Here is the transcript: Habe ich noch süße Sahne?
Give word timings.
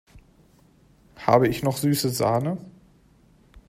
Habe 1.27 1.47
ich 1.47 1.61
noch 1.61 1.77
süße 1.77 2.09
Sahne? 2.09 2.57